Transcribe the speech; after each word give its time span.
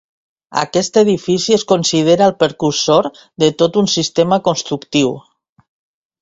Aquest 0.59 0.95
edifici 1.01 1.55
es 1.57 1.65
considera 1.71 2.25
el 2.29 2.33
precursor 2.45 3.11
de 3.45 3.51
tot 3.61 3.79
un 3.83 3.91
sistema 3.97 4.41
constructiu. 4.49 5.13